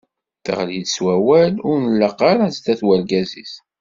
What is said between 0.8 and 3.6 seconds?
s wawal ur nlaq ara sdat urgaz-is.